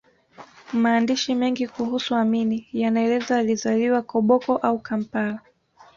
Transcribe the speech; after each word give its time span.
Maandishi 0.73 1.35
mengi 1.35 1.67
kuhusu 1.67 2.15
amini 2.15 2.67
yanaeleza 2.73 3.37
alizaliwa 3.37 4.01
Koboko 4.01 4.57
au 4.57 4.79
Kampala 4.79 5.39